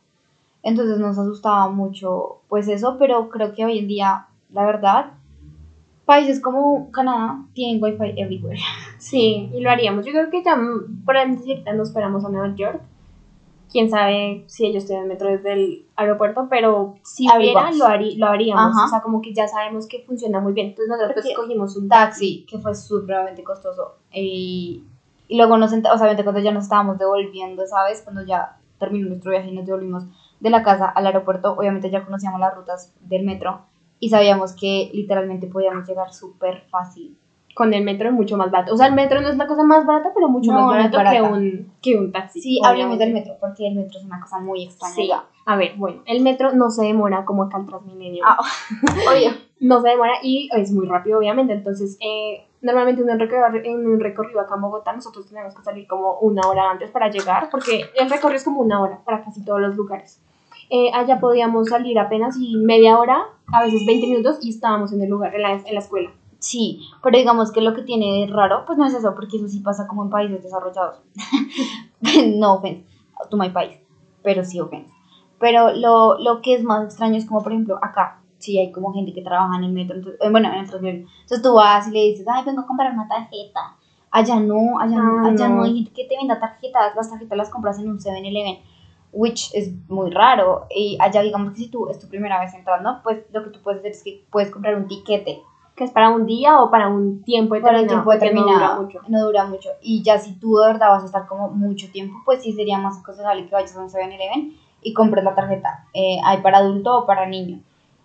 [0.62, 5.12] Entonces nos asustaba mucho pues eso, pero creo que hoy en día, la verdad,
[6.04, 8.58] países como Canadá tienen wifi everywhere.
[8.98, 10.04] Sí, y lo haríamos.
[10.04, 12.80] Yo creo que ya mm, por ahorita nos esperamos a Nueva York.
[13.70, 18.26] Quién sabe si ellos tienen metro desde el aeropuerto, pero si hubiera, lo, harí- lo
[18.26, 18.74] haríamos.
[18.76, 18.86] Ajá.
[18.86, 20.68] O sea, como que ya sabemos que funciona muy bien.
[20.68, 23.96] Entonces nosotros pues, Porque- cogimos un taxi, que fue supremamente costoso.
[24.12, 24.84] Y,
[25.28, 28.00] y luego nos sentamos, obviamente cuando ya nos estábamos devolviendo, ¿sabes?
[28.02, 30.04] Cuando ya terminó nuestro viaje y nos devolvimos
[30.40, 33.62] de la casa al aeropuerto, obviamente ya conocíamos las rutas del metro
[34.00, 37.18] y sabíamos que literalmente podíamos llegar súper fácil.
[37.54, 38.74] Con el metro es mucho más barato.
[38.74, 40.98] O sea, el metro no es la cosa más barata, pero mucho No, más barato
[41.10, 42.40] que un, que un taxi.
[42.40, 43.04] Sí, hablemos obviamente.
[43.04, 44.94] del metro, porque el metro es una cosa muy extraña.
[44.94, 45.10] Sí.
[45.44, 48.22] A ver, bueno, el metro no se demora como acá el Transmilenio.
[48.26, 48.38] Ah,
[49.10, 51.52] Oye, No se demora y es muy rápido, obviamente.
[51.52, 55.62] Entonces, eh, normalmente en un, recorrido, en un recorrido acá en Bogotá, nosotros tenemos que
[55.62, 59.24] salir como una hora antes para llegar, porque el recorrido es como una hora para
[59.24, 60.20] casi todos los lugares.
[60.70, 65.00] Eh, allá podíamos salir apenas y media hora, a veces 20 minutos, y estábamos en
[65.00, 66.10] el lugar, en la, en la escuela.
[66.38, 69.48] Sí, pero digamos que lo que tiene de raro, pues no es eso, porque eso
[69.48, 71.00] sí pasa como en países desarrollados.
[72.36, 72.84] no offense
[73.30, 73.78] to my país,
[74.22, 74.90] pero sí offense.
[75.40, 78.92] Pero lo, lo que es más extraño es como, por ejemplo, acá, sí hay como
[78.92, 81.08] gente que trabaja en el metro, entonces, eh, bueno, en el Transmilenio.
[81.22, 83.76] Entonces tú vas y le dices, ay, vengo a comprar una tarjeta.
[84.10, 85.56] Allá no, allá, no, Ah, allá no.
[85.56, 85.62] no.
[85.64, 88.58] hay gente que te venda tarjetas, las tarjetas las compras en un 7-Eleven,
[89.12, 90.66] which es muy raro.
[90.74, 93.60] Y allá, digamos que si tú es tu primera vez entrando, pues lo que tú
[93.62, 95.42] puedes hacer es que puedes comprar un tiquete
[95.78, 97.82] Que es para un día o para un tiempo para determinado.
[97.82, 98.58] un tiempo porque determinado.
[98.58, 99.00] No dura mucho.
[99.06, 99.68] No dura mucho.
[99.80, 102.78] Y ya si tú de verdad vas a estar como mucho tiempo, pues sí sería
[102.78, 105.86] más aconsejable que vayas a un 7-Eleven y compres la tarjeta.
[105.94, 107.62] Eh, hay para adulto o para niño.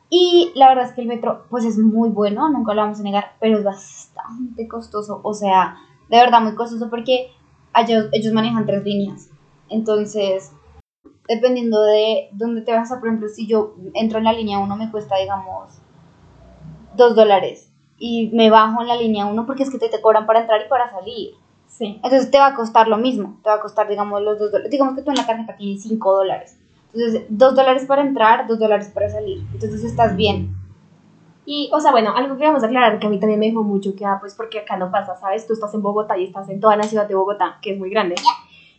[0.09, 3.03] Y la verdad es que el metro, pues es muy bueno, nunca lo vamos a
[3.03, 5.21] negar, pero es bastante costoso.
[5.23, 5.75] O sea,
[6.09, 7.31] de verdad muy costoso porque
[7.75, 9.31] ellos, ellos manejan tres líneas.
[9.69, 10.53] Entonces,
[11.27, 14.75] dependiendo de dónde te vas a, por ejemplo, si yo entro en la línea 1
[14.75, 15.81] me cuesta, digamos,
[16.95, 17.71] 2 dólares.
[17.97, 20.62] Y me bajo en la línea 1 porque es que te, te cobran para entrar
[20.65, 21.32] y para salir.
[21.67, 21.99] Sí.
[22.03, 23.39] Entonces te va a costar lo mismo.
[23.43, 24.71] Te va a costar, digamos, los 2 dólares.
[24.71, 26.60] Digamos que tú en la tarjeta tienes 5 dólares.
[26.93, 29.43] Entonces, 2 dólares para entrar, 2 dólares para salir.
[29.53, 30.56] Entonces estás bien.
[31.45, 33.63] Y, o sea, bueno, algo que vamos a aclarar que a mí también me dijo
[33.63, 35.45] mucho que, ah, pues porque acá no pasa, ¿sabes?
[35.45, 37.89] Tú estás en Bogotá y estás en toda la ciudad de Bogotá, que es muy
[37.89, 38.15] grande.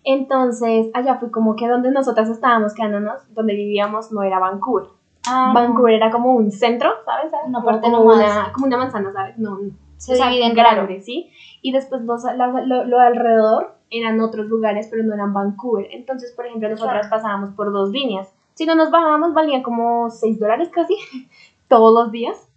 [0.04, 4.88] Entonces, allá fue como que donde nosotras estábamos quedándonos, donde vivíamos, no era Vancouver.
[5.26, 7.32] Vancouver era como un centro, ¿sabes?
[7.46, 8.16] Una Como- parte como nomás.
[8.32, 9.38] una, como una manzana, ¿sabes?
[9.38, 9.58] No,
[9.96, 11.00] Se o sea, divide en grande, grande.
[11.02, 11.30] ¿sí?
[11.62, 15.86] Y después los, la- lo, lo alrededor eran otros lugares, pero no eran Vancouver.
[15.92, 18.34] Entonces, por ejemplo, nosotras pasábamos por dos líneas.
[18.54, 20.94] Si no nos bajábamos, valían como 6 dólares casi,
[21.68, 22.48] todos los días.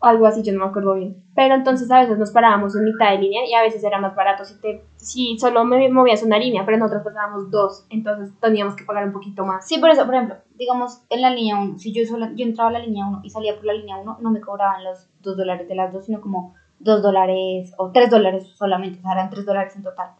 [0.00, 1.24] Algo así, yo no me acuerdo bien.
[1.34, 4.14] Pero entonces a veces nos parábamos en mitad de línea y a veces era más
[4.14, 7.84] barato si, te, si solo me movías una línea, pero nosotros pasábamos dos.
[7.90, 9.66] Entonces teníamos que pagar un poquito más.
[9.66, 12.70] Sí, por eso, por ejemplo, digamos en la línea 1, si yo, solo, yo entraba
[12.70, 15.36] a la línea 1 y salía por la línea 1, no me cobraban los 2
[15.36, 19.30] dólares de las dos, sino como 2 dólares o 3 dólares solamente, o sea, eran
[19.30, 20.10] 3 dólares en total.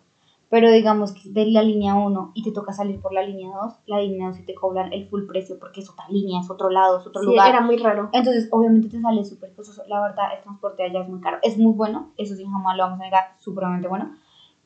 [0.50, 3.72] Pero digamos que de la línea 1 y te toca salir por la línea 2,
[3.86, 6.70] la línea 2 y te cobran el full precio porque es otra línea, es otro
[6.70, 7.50] lado, es otro Sí, lugar.
[7.50, 8.08] era muy raro.
[8.12, 9.82] Entonces, obviamente te sale súper costoso.
[9.88, 11.38] La verdad, el transporte allá es muy caro.
[11.42, 14.14] Es muy bueno, eso sí, jamás lo vamos a negar, supremamente bueno,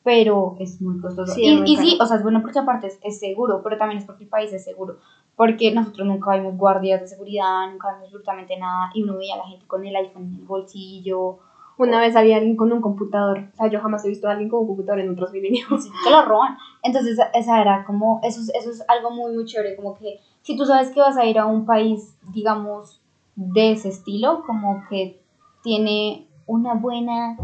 [0.03, 1.33] pero es muy costoso.
[1.33, 3.77] Sí, y muy y sí, o sea, es bueno porque aparte es, es seguro, pero
[3.77, 4.97] también es porque el país es seguro.
[5.35, 9.37] Porque nosotros nunca vimos guardias de seguridad, nunca vimos absolutamente nada, y uno veía a
[9.39, 11.39] la gente con el iPhone en el bolsillo,
[11.83, 13.49] Una vez había alguien con un computador.
[13.53, 15.83] O sea, yo jamás he visto a alguien con un computador en otros videos.
[15.83, 16.57] Sí, te lo roban.
[16.81, 20.55] Entonces, esa era como, eso es, eso es algo muy, muy chévere, como que si
[20.55, 23.01] tú sabes que vas a ir a un país, digamos,
[23.35, 25.19] de ese estilo, como que
[25.61, 27.37] tiene una buena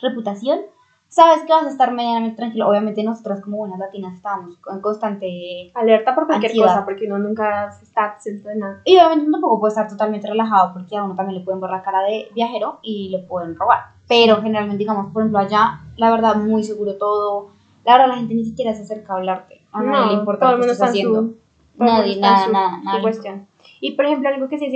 [0.00, 0.60] reputación,
[1.14, 2.68] sabes que vas a estar medianamente tranquilo.
[2.68, 5.70] Obviamente nosotras como buenas latinas estábamos en constante...
[5.72, 6.68] Alerta por cualquier Ansiedad.
[6.68, 8.80] cosa, porque uno nunca se está absento de nada.
[8.84, 11.70] Y obviamente uno tampoco puede estar totalmente relajado porque a uno también le pueden ver
[11.70, 13.92] la cara de viajero y le pueden robar.
[14.08, 17.50] Pero generalmente, digamos, por ejemplo, allá, la verdad, muy seguro todo.
[17.84, 19.60] La verdad, la gente ni siquiera se acerca a hablarte.
[19.70, 21.20] A nadie le importa lo que mundo estés está en haciendo.
[21.20, 21.36] su...
[21.76, 23.02] Nadie, nada, nada, nada.
[23.02, 23.46] cuestión.
[23.80, 24.68] Y por ejemplo, algo que sí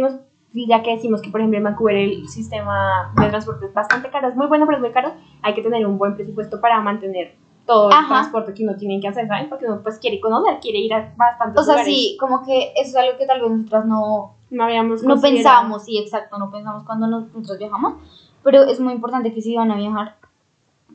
[0.52, 4.10] decimos, ya que decimos que por ejemplo en Vancouver el sistema de transporte es bastante
[4.10, 6.80] caro, es muy bueno, pero es muy caro, hay que tener un buen presupuesto para
[6.80, 7.34] mantener
[7.66, 8.08] todo el Ajá.
[8.08, 9.48] transporte que uno tiene que hacer, ¿saben?
[9.50, 11.94] Porque uno pues quiere conocer, quiere ir a bastantes O sea, lugares.
[11.94, 15.84] sí, como que eso es algo que tal vez nosotras no, No habíamos no pensamos,
[15.84, 17.94] sí, exacto, no pensamos cuando nos- nosotros viajamos.
[18.42, 20.14] Pero es muy importante que si van a viajar,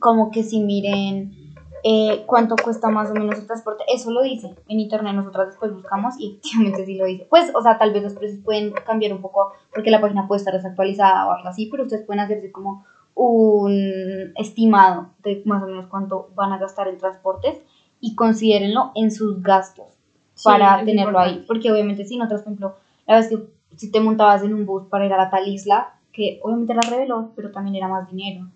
[0.00, 1.43] como que si miren
[1.86, 3.84] eh, cuánto cuesta más o menos el transporte.
[3.88, 7.26] Eso lo dice en internet, nosotras después buscamos y efectivamente sí lo dice.
[7.28, 10.38] Pues, o sea, tal vez los precios pueden cambiar un poco porque la página puede
[10.38, 15.66] estar desactualizada o algo así, pero ustedes pueden hacerse como un estimado de más o
[15.66, 17.62] menos cuánto van a gastar en transportes
[18.00, 19.88] y considérenlo en sus gastos
[20.34, 21.44] Sí, para tenerlo ahí.
[21.46, 23.38] Porque obviamente si nosotros, por ejemplo, la vez que
[23.76, 26.82] si te montabas en un bus para ir a la tal isla, que obviamente era
[26.88, 28.46] reveló, pero también era más dinero.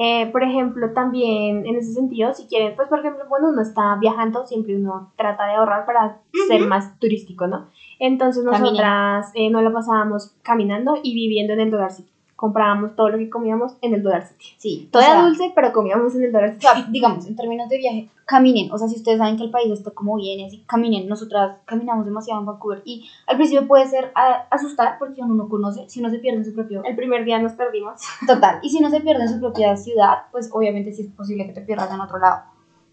[0.00, 3.96] Eh, por ejemplo, también en ese sentido, si quieren, pues por ejemplo, cuando uno está
[3.96, 7.66] viajando, siempre uno trata de ahorrar para ser más turístico, ¿no?
[7.98, 12.12] Entonces nosotras eh, nos la pasábamos caminando y viviendo en el Dollar City.
[12.38, 14.44] Comprábamos todo lo que comíamos en el Dollar City.
[14.58, 16.66] Sí, Todo o sea, era dulce, pero comíamos en el Dollar O City.
[16.66, 18.70] sea, digamos, en términos de viaje, caminen.
[18.70, 21.08] O sea, si ustedes saben que el país está como bien así, caminen.
[21.08, 25.48] Nosotras caminamos demasiado en Vancouver y al principio puede ser a- asustar porque uno no
[25.48, 26.84] conoce, si uno se pierde en su propio...
[26.84, 28.00] El primer día nos perdimos.
[28.24, 28.60] Total.
[28.62, 31.54] Y si no se pierde en su propia ciudad, pues obviamente sí es posible que
[31.54, 32.42] te pierdas en otro lado.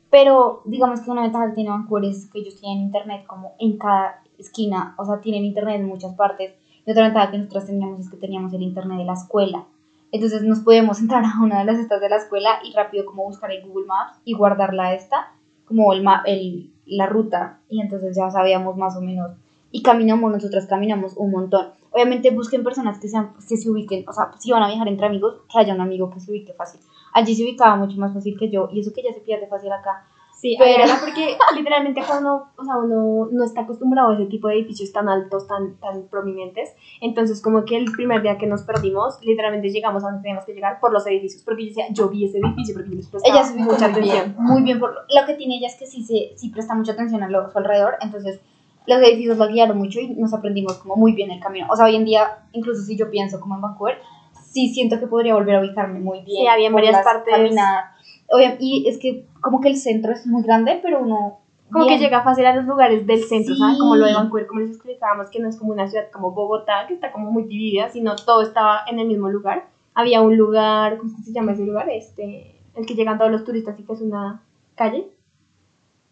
[0.09, 3.77] Pero digamos que una ventaja que tiene Vancouver es que ellos tienen internet como en
[3.77, 6.53] cada esquina, o sea, tienen internet en muchas partes.
[6.85, 9.65] Y otra ventaja que nosotros teníamos es que teníamos el internet de la escuela.
[10.11, 13.25] Entonces nos podíamos entrar a una de las estas de la escuela y rápido como
[13.25, 15.33] buscar en Google Maps y guardarla esta,
[15.65, 17.59] como el, el la ruta.
[17.69, 19.31] Y entonces ya sabíamos más o menos.
[19.71, 21.67] Y caminamos, nosotras caminamos un montón.
[21.91, 25.05] Obviamente busquen personas que, sean, que se ubiquen, o sea, si van a viajar entre
[25.05, 26.81] amigos, que haya un amigo que se ubique fácil.
[27.13, 29.71] Allí se ubicaba mucho más fácil que yo, y eso que ya se pierde fácil
[29.71, 30.05] acá.
[30.35, 34.47] Sí, Pero- pero porque literalmente cuando o sea, uno no está acostumbrado a ese tipo
[34.49, 38.63] de edificios tan altos, tan, tan prominentes, entonces como que el primer día que nos
[38.63, 42.09] perdimos, literalmente llegamos a donde teníamos que llegar por los edificios, porque yo decía, yo
[42.09, 44.03] vi ese edificio, porque yo les prestaba Ella mucha muy atención.
[44.03, 44.79] bien, muy bien.
[44.79, 47.29] Por lo, lo que tiene ella es que sí, se, sí presta mucha atención a,
[47.29, 48.39] lo, su alrededor, entonces
[48.87, 51.65] los edificios la guiaron mucho y nos aprendimos como muy bien el camino.
[51.71, 53.97] O sea, hoy en día, incluso si yo pienso como en Vancouver,
[54.43, 56.41] sí siento que podría volver a ubicarme muy bien.
[56.43, 57.33] Sí, había por varias partes.
[57.33, 57.85] caminadas.
[58.27, 61.37] Obvia- y es que como que el centro es muy grande, pero uno...
[61.71, 61.99] Como bien.
[61.99, 63.59] que llega fácil a los lugares del centro, Sí.
[63.59, 63.77] ¿sabes?
[63.77, 66.85] Como lo de Vancouver, como les explicábamos, que no es como una ciudad como Bogotá,
[66.87, 69.67] que está como muy dividida, sino todo estaba en el mismo lugar.
[69.93, 71.87] Había un lugar, ¿cómo se llama ese lugar?
[71.91, 74.41] Este, el que llegan todos los turistas y que es una
[74.73, 75.07] calle,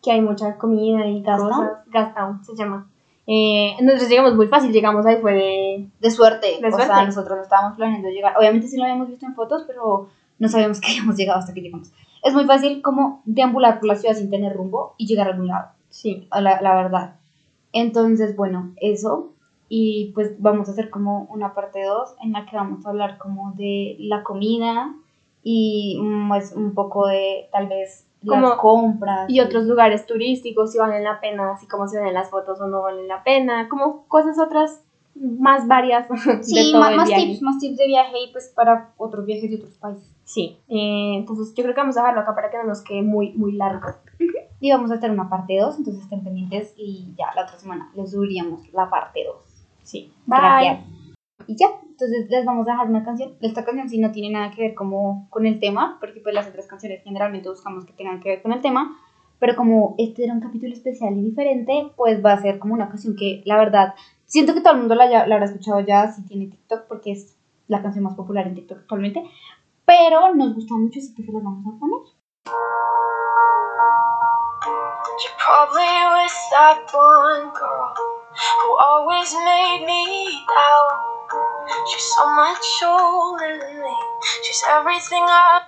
[0.04, 1.50] que hay mucha comida y ¿Gastown?
[1.50, 1.72] cosas.
[1.88, 2.88] Gastown se llama.
[3.26, 5.88] Eh, nosotros llegamos muy fácil, llegamos ahí fue de...
[6.00, 6.60] De suerte.
[6.62, 7.06] De o sea, suerte.
[7.08, 8.36] nosotros no estábamos planeando llegar.
[8.38, 11.62] Obviamente sí lo habíamos visto en fotos, pero no sabíamos que habíamos llegado hasta que
[11.62, 11.92] llegamos.
[12.24, 15.48] Es muy fácil como deambular por la ciudad sin tener rumbo y llegar a algún
[15.48, 16.28] lado, Sí.
[16.32, 17.16] la, la verdad.
[17.74, 19.30] Entonces, bueno, eso.
[19.70, 23.18] Y pues vamos a hacer como una parte 2 en la que vamos a hablar
[23.18, 24.94] como de la comida
[25.42, 29.30] y pues un poco de tal vez las Como- compras.
[29.30, 32.62] Y otros lugares turísticos, si valen la pena, así como se ven en las fotos
[32.62, 34.82] o no valen la pena, como cosas otras
[35.16, 37.26] más varias de Sí, todo ma- el más, viaje.
[37.28, 40.10] tips, más tips de viaje y pues para otros viajes de otros países.
[40.26, 43.02] Sí, eh, entonces yo creo que vamos a dejarlo acá para que no nos quede
[43.02, 43.88] muy, muy largo.
[44.60, 47.92] Y vamos a hacer una parte 2, entonces estén pendientes y ya la otra semana
[47.96, 49.36] les subiríamos la parte 2.
[49.84, 50.80] Sí, Gracias.
[51.46, 53.34] Y ya, entonces les vamos a dejar una canción.
[53.42, 56.48] Esta canción sí no tiene nada que ver como con el tema, porque pues las
[56.48, 58.96] otras canciones generalmente buscamos que tengan que ver con el tema,
[59.40, 62.88] pero como este era un capítulo especial y diferente, pues va a ser como una
[62.88, 63.94] canción que la verdad,
[64.34, 67.38] siento que todo el mundo la, la habrá escuchado ya si tiene TikTok, porque es
[67.68, 69.24] la canción más popular en TikTok actualmente,
[69.86, 72.02] pero nos gusta mucho, así que se las vamos a poner.
[75.22, 75.86] You're probably
[76.18, 77.94] with that one girl
[78.34, 80.98] who always made me doubt.
[81.86, 83.96] She's so much older than me.
[84.42, 85.62] She's everything I